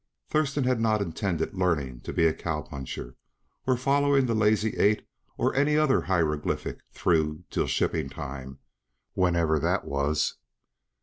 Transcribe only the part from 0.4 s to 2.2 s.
had not intended learning to